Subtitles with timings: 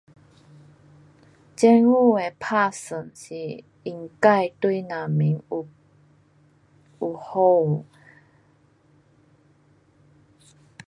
[1.55, 5.67] 政府的打算是应该对人民有，
[7.01, 7.85] 有好。